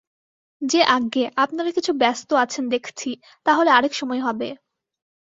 [0.61, 3.09] যে আজ্ঞে, আপনারা কিছু ব্যস্ত আছেন দেখছি,
[3.45, 4.47] তা হলে আর-এক সময় হবে।